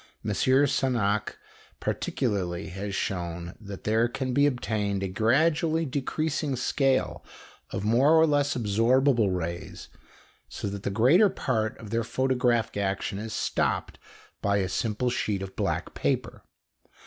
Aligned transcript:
M. 0.25 0.31
Sagnac, 0.33 1.37
particularly, 1.79 2.69
has 2.69 2.95
shown 2.95 3.53
that 3.61 3.83
there 3.83 4.07
can 4.07 4.33
be 4.33 4.47
obtained 4.47 5.03
a 5.03 5.07
gradually 5.07 5.85
decreasing 5.85 6.55
scale 6.55 7.23
of 7.69 7.83
more 7.83 8.13
or 8.19 8.25
less 8.25 8.55
absorbable 8.55 9.29
rays, 9.31 9.89
so 10.49 10.67
that 10.69 10.81
the 10.81 10.89
greater 10.89 11.29
part 11.29 11.77
of 11.77 11.91
their 11.91 12.03
photographic 12.03 12.77
action 12.77 13.19
is 13.19 13.31
stopped 13.31 13.99
by 14.41 14.57
a 14.57 14.69
simple 14.69 15.11
sheet 15.11 15.43
of 15.43 15.55
black 15.55 15.93
paper. 15.93 16.41